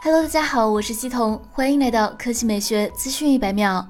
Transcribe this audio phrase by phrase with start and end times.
[0.00, 3.86] Hello，大家好，我是西彤，欢迎来到科技美学资讯一百秒。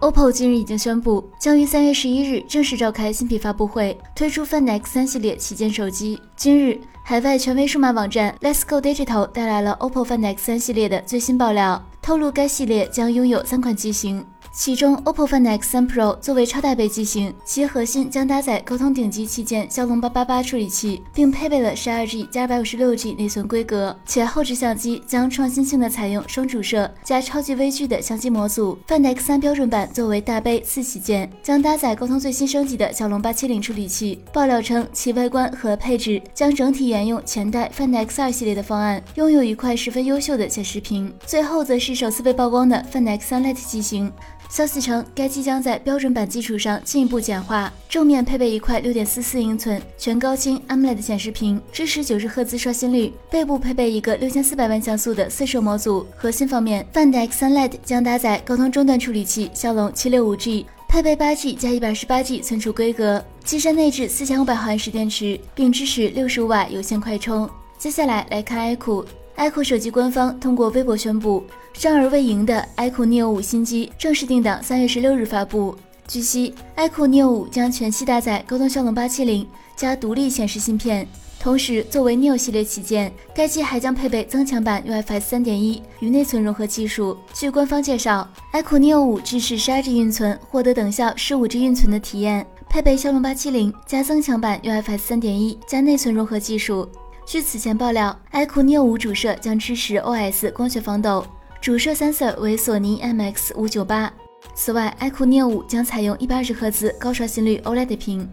[0.00, 6.20] OPPO 今日已经宣布，将于三月十一日正式召开新品发布会，推出 Find X 三系列旗舰手机。
[6.36, 14.24] 今日，海外权威数码网站 Let's Go Digital 带来了 OPPO Find X 三系列的最新爆料，透露该系列将拥有三款机型。
[14.52, 28.76] 其中，OPPO Find X3 Pro 作为超大杯机型，其核心将搭载高通顶级旗舰骁龙八八八处理器，并配备了 12G 加2 5 6 G 内存规格，且后置相机将创新性的采用双主摄加超级微距的相机模组。
[28.88, 34.22] Find X3 标准版作为大杯四旗舰，将搭载高通最新升级的骁龙八七零处理器。
[34.32, 41.14] 爆料称，其外观和配置将整体沿用前代 Find X2 系列的方案，拥有一块十分优秀的显示屏。
[41.24, 44.12] 最后则是首次被曝光的 Find X3 Lite 机型。
[44.48, 56.04] 消息称，该机将在标准版基础上进一步简化，正面配备一块六点四四英寸全高清 AMOLED 显示屏，支持九十赫兹刷新率，背部配备一个六千四百万像素的四摄模组。
[56.16, 67.48] 核心方面，Find X3 Lite 将搭载高通中段处理器骁龙七六五 G，配备八 G 加一百二十八 G 存储规格，机身内置四千五百毫安时电池，并支持六十五瓦有线快充。
[67.78, 69.06] 接下来来看 iQOO。
[69.40, 71.42] iQOO 手机官方通过微博宣布，
[71.72, 75.74] 生而未赢的 iQOO Neo 5新机正式定档三月十六日发布。
[76.06, 81.08] 据悉，iQOO Neo 5将全系搭载高通骁龙八七零加独立显示芯片，
[81.40, 87.16] 同时作为 Neo 系列旗舰，该机还将配备增强版 UFS 三点一与内存融合技术。
[87.32, 96.86] 据官方介绍，iQOO Neo 5支持十二 G 运存，获得等效十五 G 运存的体验，配备骁龙八七零加增强版 UFS 三点一加内存融合技术。
[97.26, 101.24] 据此前爆料，iQOO Neo 5主摄将支持 OS 光学防抖，
[101.60, 104.12] 主摄 sensor 为索尼 MX 五九八。
[104.54, 108.28] 此外，iQOO Neo 5将采用一百二十赫兹高刷新率 OLED 屏。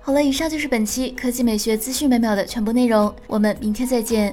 [0.00, 4.32] 好了，以上就是本期科技美学资讯每秒的全部内容，我们明天再见。